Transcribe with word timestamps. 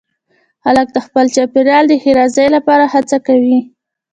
هلک 0.65 0.87
د 0.93 0.97
خپل 1.05 1.25
چاپېریال 1.35 1.83
د 1.87 1.93
ښېرازۍ 2.03 2.47
لپاره 2.55 2.85
هڅه 2.93 3.17
کوي. 3.27 3.59